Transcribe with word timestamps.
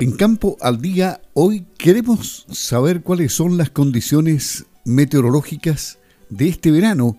En 0.00 0.12
Campo 0.12 0.56
al 0.62 0.80
Día, 0.80 1.20
hoy 1.34 1.66
queremos 1.76 2.46
saber 2.50 3.02
cuáles 3.02 3.34
son 3.34 3.58
las 3.58 3.68
condiciones 3.68 4.64
meteorológicas 4.86 5.98
de 6.30 6.48
este 6.48 6.70
verano, 6.70 7.18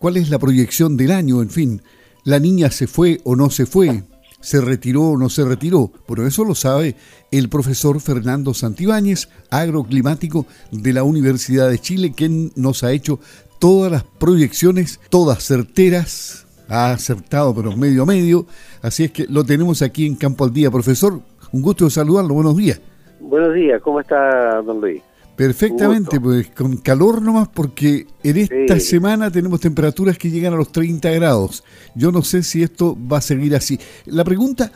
cuál 0.00 0.16
es 0.16 0.28
la 0.28 0.40
proyección 0.40 0.96
del 0.96 1.12
año, 1.12 1.40
en 1.40 1.50
fin, 1.50 1.82
la 2.24 2.40
niña 2.40 2.72
se 2.72 2.88
fue 2.88 3.20
o 3.22 3.36
no 3.36 3.48
se 3.48 3.64
fue, 3.64 4.02
se 4.40 4.60
retiró 4.60 5.02
o 5.10 5.16
no 5.16 5.28
se 5.28 5.44
retiró. 5.44 5.92
Bueno, 6.08 6.26
eso 6.26 6.44
lo 6.44 6.56
sabe 6.56 6.96
el 7.30 7.48
profesor 7.48 8.00
Fernando 8.00 8.54
Santibáñez, 8.54 9.28
agroclimático 9.48 10.46
de 10.72 10.92
la 10.92 11.04
Universidad 11.04 11.70
de 11.70 11.78
Chile, 11.78 12.12
quien 12.12 12.50
nos 12.56 12.82
ha 12.82 12.90
hecho 12.90 13.20
todas 13.60 13.92
las 13.92 14.02
proyecciones, 14.02 14.98
todas 15.10 15.44
certeras, 15.44 16.46
ha 16.68 16.90
acertado 16.90 17.54
pero 17.54 17.76
medio 17.76 18.02
a 18.02 18.06
medio, 18.06 18.48
así 18.82 19.04
es 19.04 19.12
que 19.12 19.26
lo 19.28 19.44
tenemos 19.44 19.82
aquí 19.82 20.06
en 20.06 20.16
Campo 20.16 20.44
al 20.44 20.52
Día. 20.52 20.72
Profesor, 20.72 21.22
un 21.56 21.62
gusto 21.62 21.88
saludarlo, 21.88 22.34
buenos 22.34 22.56
días. 22.56 22.80
Buenos 23.18 23.54
días, 23.54 23.80
¿cómo 23.80 24.00
está 24.00 24.60
don 24.60 24.80
Luis? 24.80 25.02
Perfectamente, 25.34 26.20
pues 26.20 26.48
con 26.50 26.76
calor 26.78 27.20
nomás 27.20 27.48
porque 27.48 28.06
en 28.22 28.36
esta 28.36 28.78
semana 28.80 29.30
tenemos 29.30 29.60
temperaturas 29.60 30.16
que 30.16 30.30
llegan 30.30 30.54
a 30.54 30.56
los 30.56 30.70
30 30.72 31.10
grados. 31.10 31.62
Yo 31.94 32.10
no 32.10 32.22
sé 32.22 32.42
si 32.42 32.62
esto 32.62 32.96
va 33.10 33.18
a 33.18 33.20
seguir 33.20 33.54
así. 33.54 33.78
La 34.06 34.24
pregunta 34.24 34.70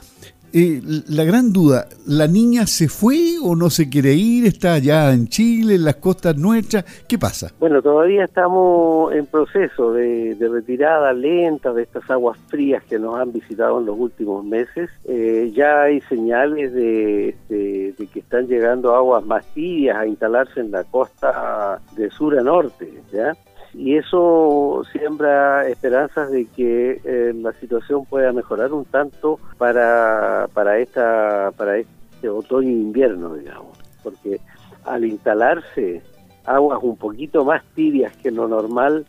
eh, 0.53 0.81
la 1.09 1.25
gran 1.25 1.53
duda, 1.53 1.87
¿la 2.07 2.27
niña 2.27 2.67
se 2.67 2.89
fue 2.89 3.37
o 3.43 3.55
no 3.55 3.71
se 3.71 3.89
quiere 3.89 4.15
ir? 4.15 4.47
¿Está 4.47 4.75
allá 4.75 5.13
en 5.13 5.29
Chile, 5.29 5.77
en 5.77 5.85
las 5.85 5.97
costas 5.97 6.37
nuestras? 6.37 6.85
¿Qué 7.07 7.19
pasa? 7.19 7.53
Bueno, 7.59 7.81
todavía 7.83 8.25
estamos 8.25 9.13
en 9.13 9.27
proceso 9.27 9.93
de, 9.93 10.37
retirada 10.41 11.13
lenta 11.13 11.73
de 11.73 11.83
estas 11.83 12.11
aguas 12.11 12.39
frías 12.49 12.83
que 12.85 12.99
nos 12.99 13.19
han 13.19 13.33
visitado 13.33 13.79
en 13.81 13.87
los 13.87 13.99
últimos 13.99 14.45
meses. 14.45 14.91
Eh, 15.05 15.53
ya 15.55 15.83
hay 15.83 16.01
señales 16.03 16.73
de, 16.73 17.37
de, 17.49 17.95
que 18.13 18.21
están 18.21 18.49
llegando 18.49 18.95
aguas 18.95 19.24
más 19.24 19.45
tibias 19.55 19.96
a 19.96 20.07
instalarse 20.07 20.61
en 20.61 20.73
la 20.73 20.85
costa 20.85 21.80
de 21.96 22.11
sur 22.11 22.37
a 22.39 22.43
norte, 22.43 22.91
¿ya? 23.13 23.37
Y 23.74 23.96
eso 23.96 24.82
siembra 24.93 25.68
esperanzas 25.68 26.30
de 26.30 26.46
que 26.46 27.01
eh, 27.04 27.32
la 27.35 27.52
situación 27.52 28.04
pueda 28.04 28.32
mejorar 28.32 28.73
un 28.73 28.85
tanto 28.85 29.38
para 29.59 30.49
para 30.52 30.79
esta 30.79 31.52
para 31.57 31.79
este 31.79 32.29
otoño 32.29 32.68
e 32.68 32.73
invierno 32.73 33.35
digamos. 33.35 33.79
Porque 34.02 34.40
al 34.85 35.04
instalarse 35.04 36.02
aguas 36.45 36.80
un 36.82 36.96
poquito 36.96 37.45
más 37.45 37.62
tibias 37.74 38.16
que 38.16 38.30
lo 38.30 38.49
normal 38.49 39.07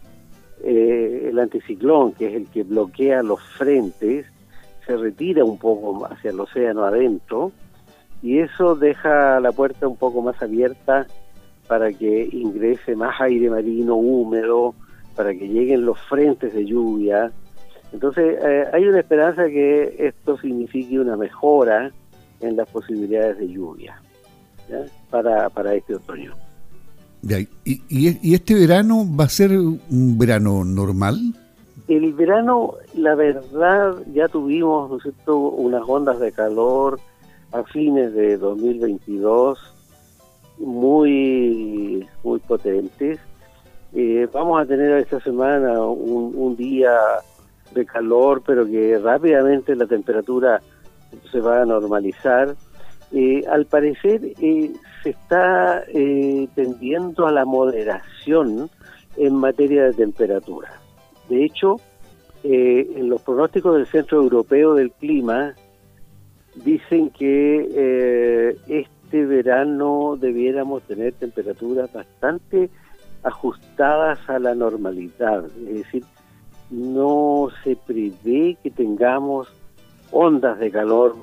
eh, 0.64 1.30
el 1.30 1.40
anticiclón 1.40 2.14
que 2.14 2.28
es 2.28 2.36
el 2.36 2.48
que 2.48 2.64
bloquea 2.64 3.24
los 3.24 3.42
frentes 3.42 4.28
se 4.86 4.98
retira 4.98 5.44
un 5.44 5.58
poco 5.58 6.06
hacia 6.06 6.32
el 6.32 6.40
océano 6.40 6.84
adentro 6.84 7.52
y 8.22 8.40
eso 8.40 8.76
deja 8.76 9.40
la 9.40 9.52
puerta 9.52 9.88
un 9.88 9.98
poco 9.98 10.22
más 10.22 10.40
abierta 10.42 11.08
para 11.72 11.94
que 11.94 12.28
ingrese 12.34 12.98
más 12.98 13.22
aire 13.22 13.50
marino 13.50 13.96
húmedo, 13.96 14.76
para 15.16 15.34
que 15.34 15.48
lleguen 15.48 15.86
los 15.86 15.98
frentes 16.02 16.54
de 16.54 16.66
lluvia. 16.66 17.32
Entonces, 17.94 18.38
eh, 18.44 18.66
hay 18.74 18.84
una 18.88 19.00
esperanza 19.00 19.46
que 19.46 19.96
esto 19.98 20.38
signifique 20.38 21.00
una 21.00 21.16
mejora 21.16 21.90
en 22.42 22.58
las 22.58 22.70
posibilidades 22.70 23.38
de 23.38 23.48
lluvia 23.48 24.02
Para, 25.10 25.50
para 25.50 25.74
este 25.74 25.96
otoño. 25.96 26.34
¿Y, 27.64 27.82
y, 27.88 28.36
este 28.36 28.54
verano 28.54 29.06
va 29.18 29.24
a 29.24 29.30
ser 29.30 29.52
un 29.58 30.18
verano 30.18 30.66
normal? 30.66 31.16
El 31.88 32.12
verano, 32.12 32.74
la 32.96 33.16
verdad, 33.16 33.96
ya 34.14 34.28
tuvimos 34.28 34.90
¿no 34.90 34.98
es 34.98 35.04
cierto? 35.04 35.38
unas 35.38 35.84
ondas 35.88 36.20
de 36.20 36.34
calor 36.34 37.00
a 37.54 37.64
fines 37.64 38.14
de 38.14 38.36
2022 38.36 39.78
muy, 40.62 42.08
muy 42.24 42.40
potentes. 42.40 43.20
Eh, 43.94 44.28
vamos 44.32 44.62
a 44.62 44.66
tener 44.66 44.92
esta 45.00 45.20
semana 45.20 45.82
un, 45.82 46.56
día 46.56 46.98
de 47.74 47.86
calor, 47.86 48.42
pero 48.46 48.66
que 48.66 48.98
rápidamente 49.00 49.76
la 49.76 49.86
temperatura 49.86 50.62
se 51.32 51.40
va 51.40 51.62
a 51.62 51.66
normalizar. 51.66 52.56
Eh, 53.12 53.44
al 53.50 53.66
parecer 53.66 54.22
eh, 54.40 54.72
se 55.04 55.10
está 55.10 55.84
tendiendo 56.56 57.28
a 57.28 57.32
la 57.32 57.44
moderación 57.44 58.70
en 59.18 59.36
materia 59.36 59.84
de 59.84 59.94
temperatura. 59.94 60.72
De 61.28 61.44
hecho, 61.44 61.78
en 62.44 63.10
los 63.10 63.22
pronósticos 63.22 63.76
del 63.76 63.88
Centro 63.88 64.22
Europeo 64.22 64.74
del 64.74 64.92
Clima 64.92 65.54
dicen 66.56 67.10
que 67.10 68.56
este 68.68 69.01
este 69.12 69.26
verano 69.26 70.16
debiéramos 70.18 70.84
tener 70.84 71.12
temperaturas 71.12 71.92
bastante 71.92 72.70
ajustadas 73.24 74.18
a 74.30 74.40
la 74.40 74.56
normalidad, 74.56 75.46
es 75.68 75.84
decir, 75.84 76.06
no 76.70 77.50
se 77.62 77.76
prevé 77.76 78.58
que 78.64 78.72
tengamos 78.72 79.50
ondas 80.12 80.58
de 80.60 80.72
calor, 80.72 81.18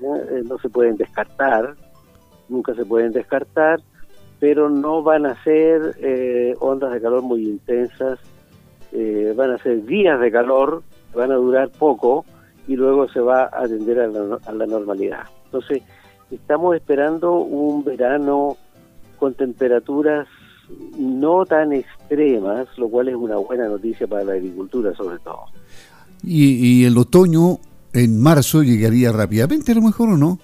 eh, 0.00 0.42
no 0.44 0.58
se 0.58 0.68
pueden 0.68 0.96
descartar, 0.96 1.74
nunca 2.48 2.72
se 2.74 2.84
pueden 2.84 3.10
descartar, 3.10 3.80
pero 4.38 4.70
no 4.70 5.02
van 5.02 5.26
a 5.26 5.42
ser 5.42 5.96
eh, 5.98 6.54
ondas 6.60 6.92
de 6.92 7.00
calor 7.00 7.22
muy 7.22 7.48
intensas, 7.48 8.20
eh, 8.92 9.34
van 9.36 9.50
a 9.50 9.58
ser 9.58 9.84
días 9.84 10.20
de 10.20 10.30
calor, 10.30 10.84
van 11.12 11.32
a 11.32 11.34
durar 11.34 11.68
poco 11.70 12.24
y 12.68 12.76
luego 12.76 13.08
se 13.08 13.18
va 13.18 13.42
a 13.42 13.64
atender 13.64 13.98
a 13.98 14.06
la, 14.06 14.38
a 14.46 14.52
la 14.52 14.66
normalidad. 14.66 15.24
Entonces, 15.46 15.82
estamos 16.34 16.74
esperando 16.76 17.38
un 17.38 17.84
verano 17.84 18.56
con 19.18 19.34
temperaturas 19.34 20.26
no 20.98 21.44
tan 21.44 21.72
extremas, 21.72 22.66
lo 22.76 22.88
cual 22.88 23.08
es 23.08 23.14
una 23.14 23.36
buena 23.36 23.68
noticia 23.68 24.06
para 24.06 24.24
la 24.24 24.32
agricultura 24.32 24.94
sobre 24.94 25.18
todo. 25.18 25.44
Y, 26.22 26.84
el 26.84 26.96
otoño 26.96 27.58
en 27.92 28.20
marzo 28.20 28.62
llegaría 28.62 29.12
rápidamente, 29.12 29.72
a 29.72 29.74
lo 29.74 29.82
mejor 29.82 30.10
o 30.10 30.16
no. 30.16 30.38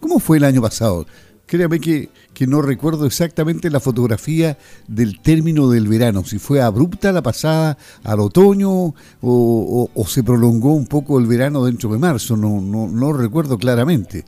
¿Cómo 0.00 0.18
fue 0.18 0.38
el 0.38 0.44
año 0.44 0.62
pasado? 0.62 1.04
Créame 1.44 1.78
que, 1.78 2.08
que 2.32 2.46
no 2.46 2.62
recuerdo 2.62 3.04
exactamente 3.04 3.68
la 3.68 3.80
fotografía 3.80 4.56
del 4.88 5.20
término 5.20 5.68
del 5.68 5.88
verano, 5.88 6.24
si 6.24 6.38
fue 6.38 6.62
abrupta 6.62 7.12
la 7.12 7.22
pasada 7.22 7.76
al 8.02 8.20
otoño 8.20 8.70
o, 8.72 9.90
o, 9.94 10.06
se 10.06 10.22
prolongó 10.22 10.72
un 10.72 10.86
poco 10.86 11.18
el 11.18 11.26
verano 11.26 11.64
dentro 11.64 11.92
de 11.92 11.98
marzo, 11.98 12.36
no, 12.36 12.60
no, 12.60 12.88
no 12.88 13.12
recuerdo 13.12 13.58
claramente 13.58 14.24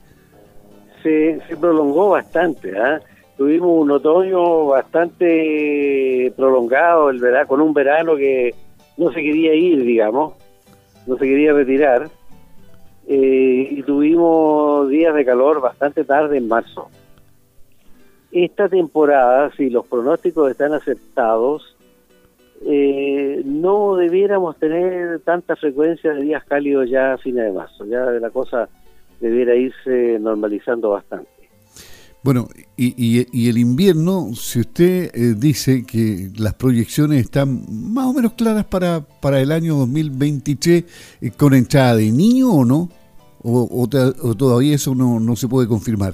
se, 1.03 1.39
prolongó 1.59 2.09
bastante. 2.09 2.77
¿ah? 2.77 2.99
Tuvimos 3.37 3.69
un 3.69 3.91
otoño 3.91 4.67
bastante 4.67 6.33
prolongado, 6.35 7.09
el 7.09 7.19
verano, 7.19 7.47
con 7.47 7.61
un 7.61 7.73
verano 7.73 8.15
que 8.15 8.55
no 8.97 9.11
se 9.11 9.21
quería 9.21 9.53
ir, 9.53 9.83
digamos, 9.83 10.33
no 11.05 11.17
se 11.17 11.25
quería 11.25 11.53
retirar. 11.53 12.09
Eh, 13.05 13.67
y 13.71 13.83
tuvimos 13.83 14.89
días 14.89 15.13
de 15.13 15.25
calor 15.25 15.59
bastante 15.59 16.05
tarde 16.05 16.37
en 16.37 16.47
marzo. 16.47 16.89
Esta 18.31 18.69
temporada, 18.69 19.51
si 19.57 19.69
los 19.69 19.85
pronósticos 19.85 20.49
están 20.49 20.73
aceptados, 20.73 21.75
eh, 22.65 23.41
no 23.43 23.95
debiéramos 23.95 24.57
tener 24.57 25.19
tanta 25.19 25.55
frecuencia 25.57 26.13
de 26.13 26.21
días 26.21 26.43
cálidos 26.45 26.89
ya 26.89 27.13
a 27.13 27.17
fines 27.17 27.43
de 27.43 27.51
marzo. 27.51 27.85
Ya 27.85 28.05
la 28.05 28.29
cosa 28.29 28.69
debiera 29.23 29.55
irse 29.55 30.19
normalizando 30.19 30.89
bastante. 30.89 31.29
Bueno, 32.23 32.47
y, 32.77 33.27
y, 33.31 33.49
el 33.49 33.57
invierno, 33.57 34.33
si 34.33 34.61
usted 34.61 35.11
eh, 35.13 35.33
dice 35.37 35.85
que 35.85 36.29
las 36.37 36.53
proyecciones 36.53 37.19
están 37.19 37.65
más 37.69 38.07
o 38.07 38.13
menos 38.13 38.33
claras 38.33 38.63
para, 38.63 39.01
para 39.21 39.41
el 39.41 39.51
año 39.51 39.75
2023, 39.75 41.19
eh, 41.21 41.31
¿con 41.37 41.53
entrada 41.53 41.97
de 41.97 42.11
niño 42.11 42.49
o 42.51 42.63
no? 42.63 42.89
¿O, 43.43 43.87
todavía 44.37 44.75
eso 44.75 44.95
no, 44.95 45.19
no 45.19 45.35
se 45.35 45.49
puede 45.49 45.67
confirmar? 45.67 46.13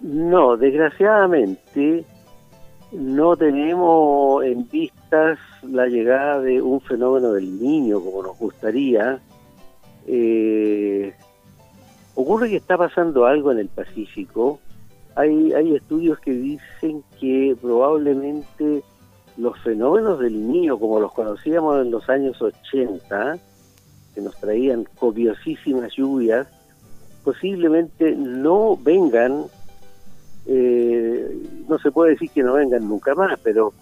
No, 0.00 0.58
desgraciadamente 0.58 2.04
no 2.92 3.34
tenemos 3.34 4.44
en 4.44 4.68
vistas 4.68 5.38
la 5.62 5.86
llegada 5.86 6.40
de 6.40 6.60
un 6.60 6.82
fenómeno 6.82 7.32
del 7.32 7.58
niño 7.58 8.00
como 8.00 8.22
nos 8.22 8.38
gustaría. 8.38 9.20
Eh, 10.06 11.14
Ocurre 12.30 12.50
que 12.50 12.58
está 12.58 12.78
pasando 12.78 13.26
algo 13.26 13.50
en 13.50 13.58
el 13.58 13.68
Pacífico. 13.68 14.60
Hay, 15.16 15.52
hay 15.52 15.74
estudios 15.74 16.20
que 16.20 16.30
dicen 16.30 17.02
que 17.18 17.56
probablemente 17.60 18.84
los 19.36 19.58
fenómenos 19.58 20.20
del 20.20 20.46
niño, 20.46 20.78
como 20.78 21.00
los 21.00 21.12
conocíamos 21.12 21.84
en 21.84 21.90
los 21.90 22.08
años 22.08 22.40
80, 22.40 23.36
que 24.14 24.20
nos 24.20 24.36
traían 24.36 24.86
copiosísimas 24.96 25.92
lluvias, 25.96 26.46
posiblemente 27.24 28.14
no 28.14 28.76
vengan, 28.76 29.46
eh, 30.46 31.36
no 31.68 31.80
se 31.80 31.90
puede 31.90 32.12
decir 32.12 32.30
que 32.30 32.44
no 32.44 32.52
vengan 32.52 32.88
nunca 32.88 33.12
más, 33.16 33.40
pero, 33.42 33.72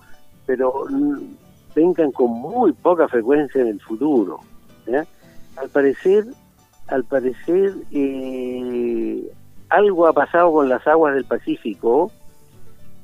pero 0.47 0.87
vengan 1.75 2.13
con 2.13 2.31
muy 2.31 2.73
poca 2.73 3.09
frecuencia 3.09 3.61
en 3.61 3.69
el 3.69 3.81
futuro. 3.83 4.41
Al 5.59 5.69
parecer 5.69 6.25
al 6.89 7.05
parecer 7.05 7.75
eh, 7.93 9.31
algo 9.69 10.07
ha 10.07 10.13
pasado 10.13 10.53
con 10.53 10.69
las 10.69 10.87
aguas 10.87 11.15
del 11.15 11.25
Pacífico, 11.25 12.11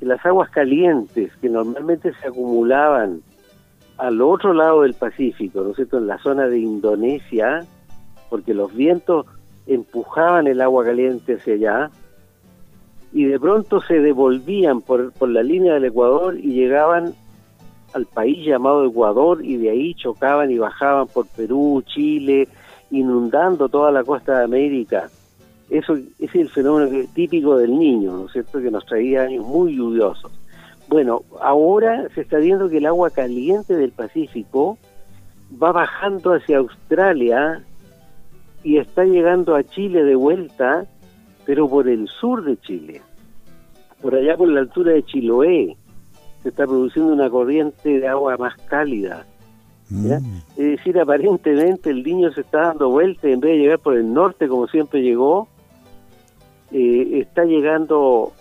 las 0.01 0.25
aguas 0.27 0.51
calientes 0.51 1.33
que 1.41 1.49
normalmente 1.49 2.13
se 2.21 2.29
acumulaban 2.29 3.23
al 3.97 4.21
otro 4.21 4.53
lado 4.53 4.83
del 4.83 4.95
Pacífico, 4.95 5.63
¿no 5.63 5.71
es 5.71 5.77
cierto?, 5.77 5.99
en 5.99 6.07
la 6.07 6.19
zona 6.19 6.47
de 6.47 6.59
Indonesia, 6.59 7.65
porque 8.29 8.55
los 8.55 8.75
vientos 8.75 9.27
empujaban 9.67 10.47
el 10.47 10.61
agua 10.61 10.85
caliente 10.85 11.35
hacia 11.35 11.55
allá, 11.55 11.91
y 13.13 13.25
de 13.25 13.39
pronto 13.39 13.81
se 13.81 14.01
devolvían 14.01 14.81
por, 14.81 15.13
por 15.13 15.29
la 15.29 15.43
línea 15.43 15.75
del 15.75 15.85
Ecuador 15.85 16.37
y 16.37 16.53
llegaban 16.53 17.15
al 17.93 18.07
país 18.07 18.45
llamado 18.45 18.85
Ecuador 18.85 19.45
y 19.45 19.57
de 19.57 19.71
ahí 19.71 19.95
chocaban 19.95 20.51
y 20.51 20.59
bajaban 20.59 21.07
por 21.07 21.29
Perú, 21.29 21.83
Chile, 21.87 22.49
inundando 22.94 23.69
toda 23.69 23.91
la 23.91 24.05
costa 24.05 24.38
de 24.38 24.44
América. 24.44 25.08
Eso 25.70 25.96
es 26.19 26.35
el 26.35 26.49
fenómeno 26.50 27.06
típico 27.14 27.56
del 27.56 27.79
niño, 27.79 28.12
¿no 28.17 28.26
es 28.26 28.32
cierto?, 28.32 28.61
que 28.61 28.70
nos 28.70 28.87
traía 28.87 29.23
años 29.23 29.44
muy 29.44 29.76
lluviosos. 29.76 30.31
Bueno, 30.88 31.23
ahora 31.41 32.08
se 32.14 32.20
está 32.20 32.38
viendo 32.38 32.69
que 32.69 32.79
el 32.79 32.87
agua 32.87 33.11
caliente 33.11 33.75
del 33.75 33.93
Pacífico 33.93 34.79
va 35.61 35.73
bajando 35.73 36.35
hacia 36.35 36.58
Australia 36.58 37.62
y 38.62 38.79
está 38.79 39.05
llegando 39.05 39.56
a 39.56 39.64
Chile 39.64 40.05
de 40.05 40.14
vuelta, 40.14 40.87
pero 41.46 41.69
por 41.69 41.88
el 41.88 42.08
sur 42.08 42.44
de 42.44 42.56
Chile, 42.58 43.02
por 44.00 44.14
allá 44.14 44.37
por 44.37 44.49
la 44.49 44.61
altura 44.61 44.93
de 44.93 45.02
Chiloé 45.05 45.76
se 46.43 46.50
está 46.50 46.67
produciendo 46.67 47.12
una 47.12 47.31
corriente 47.31 48.00
de 48.00 48.06
agua 48.06 48.37
más 48.37 48.55
cálida. 48.67 49.25
Mm. 49.91 50.13
Es 50.57 50.57
decir, 50.57 50.99
aparentemente 50.99 51.91
el 51.91 52.03
niño 52.03 52.33
se 52.33 52.41
está 52.41 52.63
dando 52.63 52.91
vuelta 52.91 53.29
en 53.29 53.41
vez 53.41 53.53
de 53.53 53.59
llegar 53.59 53.79
por 53.79 53.97
el 53.97 54.13
norte 54.13 54.49
como 54.49 54.67
siempre 54.67 55.03
llegó, 55.03 55.49
eh, 56.73 57.21
está 57.21 57.45
llegando 57.45 58.33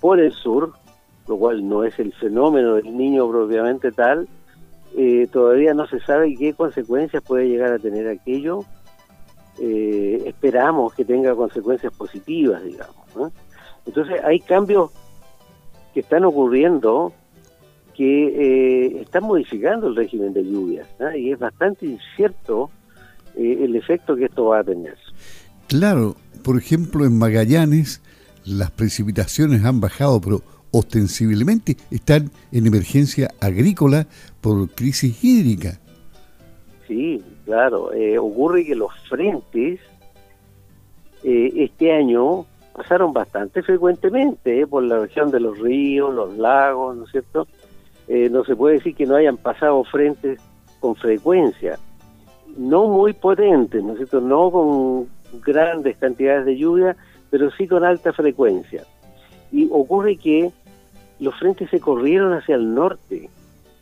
por 0.00 0.20
el 0.20 0.32
sur, 0.32 0.72
lo 1.28 1.36
cual 1.36 1.68
no 1.68 1.84
es 1.84 1.98
el 1.98 2.12
fenómeno 2.12 2.74
del 2.74 2.96
niño 2.96 3.28
propiamente 3.30 3.92
tal, 3.92 4.28
eh, 4.96 5.26
todavía 5.32 5.72
no 5.72 5.86
se 5.86 6.00
sabe 6.00 6.34
qué 6.36 6.52
consecuencias 6.52 7.22
puede 7.22 7.48
llegar 7.48 7.72
a 7.72 7.78
tener 7.78 8.08
aquello. 8.08 8.64
Eh, 9.60 10.22
esperamos 10.26 10.94
que 10.94 11.04
tenga 11.04 11.34
consecuencias 11.34 11.92
positivas, 11.94 12.62
digamos. 12.64 13.32
Entonces 13.86 14.22
hay 14.24 14.40
cambios 14.40 14.90
que 15.94 16.00
están 16.00 16.24
ocurriendo 16.24 17.12
que 17.94 18.26
eh, 18.26 19.00
están 19.02 19.24
modificando 19.24 19.88
el 19.88 19.96
régimen 19.96 20.32
de 20.32 20.44
lluvias 20.44 20.88
y 21.16 21.32
es 21.32 21.38
bastante 21.38 21.86
incierto 21.86 22.70
eh, 23.36 23.58
el 23.62 23.76
efecto 23.76 24.16
que 24.16 24.26
esto 24.26 24.46
va 24.46 24.60
a 24.60 24.64
tener. 24.64 24.96
Claro, 25.68 26.16
por 26.42 26.58
ejemplo 26.58 27.04
en 27.04 27.18
Magallanes 27.18 28.02
las 28.44 28.70
precipitaciones 28.70 29.64
han 29.64 29.80
bajado, 29.80 30.20
pero 30.20 30.42
ostensiblemente 30.72 31.76
están 31.90 32.30
en 32.50 32.66
emergencia 32.66 33.30
agrícola 33.40 34.06
por 34.40 34.68
crisis 34.70 35.22
hídrica. 35.22 35.78
Sí, 36.88 37.22
claro, 37.44 37.92
eh, 37.92 38.18
ocurre 38.18 38.64
que 38.64 38.74
los 38.74 38.92
frentes 39.08 39.80
este 41.24 41.92
año 41.92 42.46
pasaron 42.72 43.12
bastante 43.12 43.62
frecuentemente 43.62 44.66
por 44.66 44.82
la 44.82 44.98
región 44.98 45.30
de 45.30 45.38
los 45.38 45.58
ríos, 45.58 46.12
los 46.12 46.36
lagos, 46.36 46.96
¿no 46.96 47.04
es 47.04 47.10
cierto? 47.12 47.46
Eh, 48.14 48.28
no 48.28 48.44
se 48.44 48.54
puede 48.54 48.74
decir 48.74 48.94
que 48.94 49.06
no 49.06 49.16
hayan 49.16 49.38
pasado 49.38 49.82
frentes 49.84 50.38
con 50.80 50.94
frecuencia, 50.96 51.78
no 52.58 52.86
muy 52.86 53.14
potentes, 53.14 53.82
¿no 53.82 53.92
es 53.92 53.96
cierto? 54.00 54.20
No 54.20 54.50
con 54.50 55.08
grandes 55.40 55.96
cantidades 55.96 56.44
de 56.44 56.58
lluvia, 56.58 56.94
pero 57.30 57.50
sí 57.52 57.66
con 57.66 57.84
alta 57.84 58.12
frecuencia. 58.12 58.84
Y 59.50 59.66
ocurre 59.72 60.16
que 60.18 60.52
los 61.20 61.34
frentes 61.38 61.70
se 61.70 61.80
corrieron 61.80 62.34
hacia 62.34 62.56
el 62.56 62.74
norte, 62.74 63.30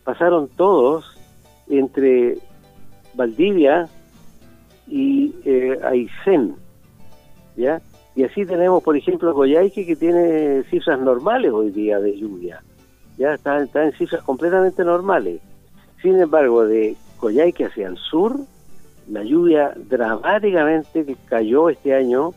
pasaron 0.05 0.47
todos 0.47 1.19
entre 1.69 2.39
Valdivia 3.15 3.89
y 4.87 5.35
eh, 5.45 5.77
Aysén, 5.83 6.55
¿ya? 7.57 7.83
Y 8.15 8.23
así 8.23 8.47
tenemos, 8.47 8.81
por 8.85 8.97
ejemplo, 8.97 9.35
Coyhaique, 9.35 9.85
que 9.85 9.97
tiene 9.97 10.63
cifras 10.71 11.01
normales 11.01 11.51
hoy 11.51 11.73
día 11.73 11.99
de 11.99 12.17
lluvia 12.17 12.63
ya 13.19 13.35
está, 13.35 13.59
en 13.61 13.93
cifras 13.93 14.23
completamente 14.23 14.85
normales. 14.85 15.41
Sin 16.03 16.19
embargo, 16.19 16.67
de 16.67 16.97
Coyhaique 17.19 17.67
hacia 17.67 17.89
el 17.89 17.97
sur, 17.97 18.39
la 19.09 19.23
lluvia 19.23 19.75
dramáticamente 19.77 21.17
cayó 21.29 21.69
este 21.69 21.95
año 21.95 22.33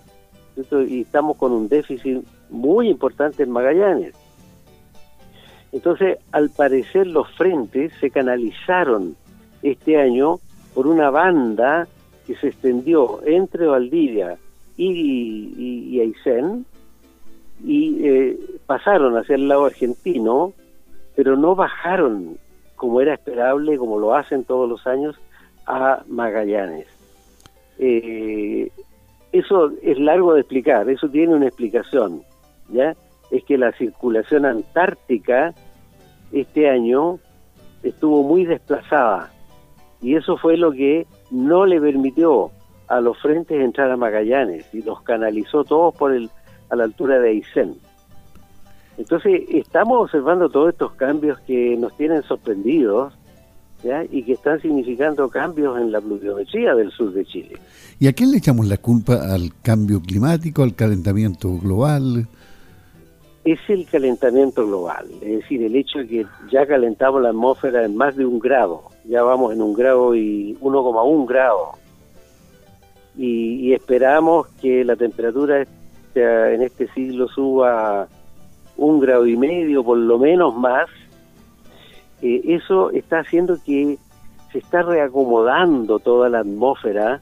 y 0.88 1.02
estamos 1.02 1.38
con 1.38 1.52
un 1.52 1.68
déficit 1.68 2.24
muy 2.50 2.90
importante 2.90 3.44
en 3.44 3.52
Magallanes. 3.52 4.14
Entonces, 5.72 6.20
al 6.32 6.50
parecer 6.50 7.08
los 7.08 7.30
frentes 7.32 7.92
se 8.00 8.12
canalizaron 8.12 9.16
este 9.64 10.00
año 10.00 10.40
por 10.74 10.88
una 10.88 11.10
banda 11.10 11.88
que 12.28 12.36
se 12.36 12.50
extendió 12.50 13.22
entre 13.26 13.66
Valdivia 13.66 14.38
y, 14.78 15.92
y, 15.92 16.00
Aysén 16.00 16.66
y 17.66 18.08
eh, 18.08 18.40
pasaron 18.66 19.18
hacia 19.18 19.36
el 19.36 19.48
lado 19.48 19.66
argentino 19.66 20.54
pero 21.16 21.36
no 21.38 21.56
bajaron 21.56 22.38
como 22.76 23.02
era 23.02 23.14
esperable, 23.14 23.78
como 23.78 24.00
lo 24.00 24.16
hacen 24.16 24.44
todos 24.44 24.68
los 24.68 24.86
años, 24.88 25.16
a 25.66 26.04
Magallanes. 26.08 26.88
Eh, 27.80 28.70
eso 29.32 29.72
es 29.82 29.98
largo 30.00 30.34
de 30.34 30.42
explicar, 30.42 30.90
eso 30.90 31.10
tiene 31.10 31.34
una 31.34 31.48
explicación, 31.48 32.24
¿ya? 32.70 32.96
Es 33.32 33.44
que 33.46 33.58
la 33.58 33.72
circulación 33.72 34.46
antártica 34.46 35.54
este 36.32 36.70
año 36.70 37.20
estuvo 37.82 38.24
muy 38.24 38.46
desplazada 38.46 39.32
y 40.02 40.16
eso 40.16 40.38
fue 40.38 40.58
lo 40.58 40.72
que 40.72 41.08
no 41.32 41.66
le 41.66 41.80
permitió 41.80 42.52
a 42.88 43.00
los 43.00 43.20
frentes 43.22 43.60
entrar 43.60 43.90
a 43.90 43.98
Magallanes 43.98 44.72
y 44.74 44.82
los 44.82 45.02
canalizó 45.02 45.64
todos 45.64 45.96
por 45.96 46.14
el 46.14 46.30
a 46.70 46.76
la 46.76 46.84
altura 46.86 47.20
de 47.20 47.30
Aysén. 47.30 47.76
Entonces, 48.98 49.44
estamos 49.50 50.02
observando 50.04 50.50
todos 50.50 50.70
estos 50.70 50.94
cambios 50.94 51.40
que 51.42 51.76
nos 51.78 51.96
tienen 51.98 52.22
sorprendidos 52.24 53.14
¿ya? 53.84 54.04
y 54.10 54.24
que 54.24 54.34
están 54.34 54.62
significando 54.62 55.30
cambios 55.30 55.80
en 55.80 55.92
la 55.92 56.00
pluviometría 56.00 56.76
del 56.76 56.92
sur 56.92 57.12
de 57.12 57.26
Chile. 57.26 57.58
¿Y 58.00 58.08
a 58.08 58.14
quién 58.14 58.32
le 58.32 58.38
echamos 58.38 58.68
la 58.68 58.78
culpa? 58.78 59.34
¿Al 59.34 59.52
cambio 59.62 60.02
climático, 60.02 60.64
al 60.64 60.76
calentamiento 60.76 61.58
global? 61.58 62.28
Es 63.44 63.60
el 63.68 63.86
calentamiento 63.86 64.66
global, 64.66 65.06
es 65.22 65.40
decir, 65.40 65.62
el 65.64 65.76
hecho 65.76 66.00
de 66.00 66.08
que 66.08 66.26
ya 66.50 66.66
calentamos 66.66 67.22
la 67.22 67.30
atmósfera 67.30 67.84
en 67.84 67.98
más 67.98 68.16
de 68.16 68.26
un 68.26 68.40
grado, 68.40 68.84
ya 69.04 69.22
vamos 69.22 69.52
en 69.52 69.62
un 69.62 69.74
grado 69.74 70.16
y 70.16 70.56
1,1 70.62 71.28
grado. 71.28 71.72
Y, 73.18 73.68
y 73.68 73.74
esperamos 73.74 74.48
que 74.62 74.86
la 74.86 74.96
temperatura 74.96 75.68
en 76.16 76.62
este 76.62 76.88
siglo 76.94 77.28
suba 77.28 78.08
un 78.78 79.00
grado 79.00 79.28
y 79.28 79.38
medio, 79.38 79.84
por 79.84 79.98
lo 79.98 80.18
menos 80.18 80.56
más, 80.56 80.88
eh, 82.22 82.42
eso 82.46 82.92
está 82.92 83.20
haciendo 83.20 83.58
que 83.64 83.98
se 84.52 84.60
está 84.60 84.84
reacomodando 84.84 86.00
toda 86.00 86.30
la 86.30 86.40
atmósfera 86.40 87.22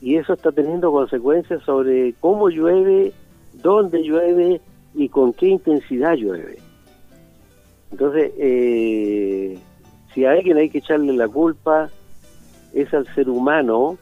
y 0.00 0.16
eso 0.16 0.32
está 0.32 0.52
teniendo 0.52 0.90
consecuencias 0.90 1.62
sobre 1.62 2.14
cómo 2.20 2.48
llueve, 2.48 3.12
dónde 3.54 4.02
llueve 4.02 4.60
y 4.94 5.08
con 5.08 5.32
qué 5.32 5.48
intensidad 5.48 6.14
llueve. 6.14 6.58
Entonces, 7.90 8.32
eh, 8.38 9.58
si 10.14 10.24
a 10.24 10.32
alguien 10.32 10.56
hay 10.58 10.70
que 10.70 10.78
echarle 10.78 11.12
la 11.12 11.28
culpa, 11.28 11.90
es 12.74 12.92
al 12.92 13.06
ser 13.14 13.28
humano 13.28 13.98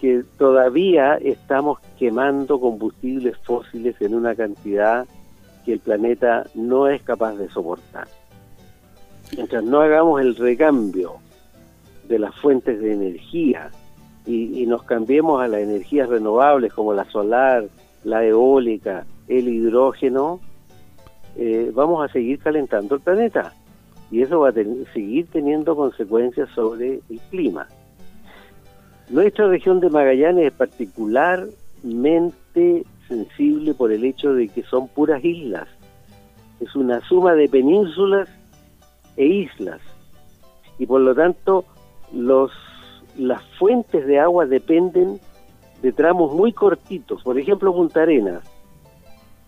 que 0.00 0.24
todavía 0.38 1.16
estamos 1.16 1.78
quemando 1.98 2.58
combustibles 2.58 3.36
fósiles 3.44 4.00
en 4.00 4.14
una 4.14 4.34
cantidad 4.34 5.06
que 5.64 5.74
el 5.74 5.80
planeta 5.80 6.46
no 6.54 6.88
es 6.88 7.02
capaz 7.02 7.34
de 7.34 7.48
soportar. 7.48 8.08
Mientras 9.36 9.62
no 9.62 9.80
hagamos 9.80 10.20
el 10.20 10.34
recambio 10.36 11.16
de 12.08 12.18
las 12.18 12.34
fuentes 12.36 12.80
de 12.80 12.92
energía 12.92 13.70
y, 14.26 14.66
nos 14.66 14.82
cambiemos 14.82 15.42
a 15.42 15.48
las 15.48 15.60
energías 15.60 16.08
renovables 16.08 16.72
como 16.72 16.94
la 16.94 17.04
solar, 17.06 17.66
la 18.04 18.24
eólica, 18.24 19.04
el 19.28 19.48
hidrógeno, 19.48 20.40
eh, 21.36 21.70
vamos 21.74 22.08
a 22.08 22.12
seguir 22.12 22.38
calentando 22.38 22.94
el 22.96 23.00
planeta 23.00 23.54
y 24.10 24.22
eso 24.22 24.40
va 24.40 24.48
a 24.50 24.52
seguir 24.52 25.28
teniendo 25.28 25.74
consecuencias 25.76 26.50
sobre 26.50 27.00
el 27.08 27.20
clima. 27.30 27.68
Nuestra 29.08 29.48
región 29.48 29.80
de 29.80 29.88
Magallanes 29.90 30.46
es 30.46 30.52
particularmente 30.52 32.84
sensible 33.10 33.74
por 33.74 33.90
el 33.90 34.04
hecho 34.04 34.32
de 34.32 34.48
que 34.48 34.62
son 34.62 34.88
puras 34.88 35.22
islas. 35.24 35.68
Es 36.60 36.74
una 36.76 37.00
suma 37.00 37.34
de 37.34 37.48
penínsulas 37.48 38.28
e 39.16 39.26
islas. 39.26 39.80
Y 40.78 40.86
por 40.86 41.00
lo 41.00 41.14
tanto, 41.14 41.64
los, 42.12 42.52
las 43.18 43.42
fuentes 43.58 44.06
de 44.06 44.20
agua 44.20 44.46
dependen 44.46 45.20
de 45.82 45.92
tramos 45.92 46.32
muy 46.32 46.52
cortitos. 46.52 47.22
Por 47.22 47.38
ejemplo, 47.38 47.74
Punta 47.74 48.02
Arenas. 48.02 48.44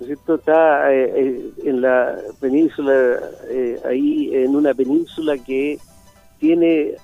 ¿no? 0.01 0.35
Está 0.35 0.93
eh, 0.93 1.13
eh, 1.15 1.51
en 1.65 1.81
la 1.81 2.17
península, 2.41 3.21
eh, 3.49 3.81
ahí 3.89 4.35
en 4.35 4.57
una 4.57 4.75
península 4.75 5.39
que 5.39 5.79
tiene 6.41 6.95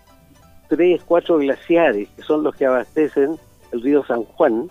tres, 0.68 1.02
cuatro 1.04 1.38
glaciares, 1.38 2.08
que 2.16 2.22
son 2.22 2.42
los 2.42 2.56
que 2.56 2.66
abastecen 2.66 3.38
el 3.70 3.82
río 3.82 4.04
San 4.04 4.24
Juan. 4.24 4.68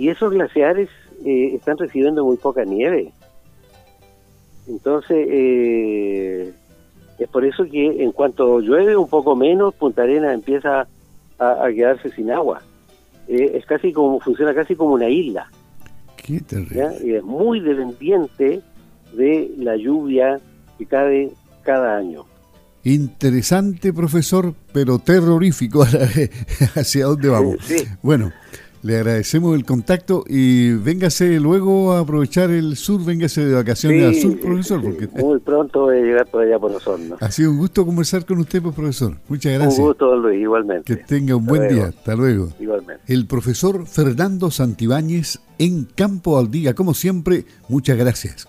Y 0.00 0.08
esos 0.08 0.32
glaciares 0.32 0.88
están 1.24 1.76
recibiendo 1.76 2.24
muy 2.24 2.38
poca 2.38 2.64
nieve. 2.64 3.12
Entonces, 4.66 5.26
es 7.18 7.28
por 7.28 7.44
eso 7.44 7.64
que 7.64 8.02
en 8.02 8.12
cuanto 8.12 8.60
llueve 8.60 8.96
un 8.96 9.08
poco 9.08 9.36
menos, 9.36 9.74
Punta 9.74 10.02
Arenas 10.02 10.32
empieza 10.32 10.88
a 11.38 11.68
quedarse 11.74 12.10
sin 12.12 12.30
agua. 12.30 12.62
Eh, 13.30 13.58
es 13.58 13.64
casi 13.64 13.92
como, 13.92 14.18
funciona 14.18 14.52
casi 14.52 14.74
como 14.74 14.94
una 14.94 15.08
isla. 15.08 15.48
Qué 16.16 16.40
terrible. 16.40 16.96
Y 17.04 17.14
es 17.14 17.22
muy 17.22 17.60
dependiente 17.60 18.60
de 19.12 19.54
la 19.56 19.76
lluvia 19.76 20.40
que 20.76 20.86
cae 20.86 21.30
cada 21.62 21.96
año. 21.96 22.24
Interesante, 22.82 23.92
profesor, 23.92 24.52
pero 24.72 24.98
terrorífico 24.98 25.82
hacia 26.74 27.04
dónde 27.04 27.28
vamos. 27.28 27.56
Bueno, 28.02 28.32
le 28.82 28.96
agradecemos 28.96 29.54
el 29.54 29.64
contacto 29.64 30.24
y 30.26 30.72
véngase 30.72 31.38
luego 31.38 31.92
a 31.92 32.00
aprovechar 32.00 32.50
el 32.50 32.76
sur, 32.76 33.04
véngase 33.04 33.44
de 33.44 33.54
vacaciones 33.54 34.06
al 34.06 34.14
sur, 34.14 34.40
profesor. 34.40 34.82
Porque... 34.82 35.08
Muy 35.22 35.38
pronto 35.38 35.82
voy 35.82 35.98
a 35.98 36.00
llegar 36.00 36.26
por 36.26 36.42
allá 36.42 36.58
por 36.58 36.70
los 36.70 36.86
hornos. 36.86 37.20
Ha 37.22 37.30
sido 37.30 37.50
un 37.50 37.58
gusto 37.58 37.84
conversar 37.84 38.24
con 38.24 38.38
usted, 38.38 38.62
pues, 38.62 38.74
profesor. 38.74 39.14
Muchas 39.28 39.52
gracias. 39.54 39.78
Un 39.78 39.86
gusto, 39.86 40.16
Luis, 40.16 40.40
igualmente. 40.40 40.84
Que 40.84 41.02
tenga 41.02 41.36
un 41.36 41.46
buen 41.46 41.68
día. 41.68 41.86
Hasta 41.86 42.14
luego. 42.14 42.48
Igualmente. 42.58 43.02
El 43.06 43.26
profesor 43.26 43.86
Fernando 43.86 44.50
Santibáñez 44.50 45.40
en 45.58 45.84
Campo 45.84 46.38
al 46.38 46.50
Día, 46.50 46.74
como 46.74 46.94
siempre, 46.94 47.44
muchas 47.68 47.98
gracias. 47.98 48.48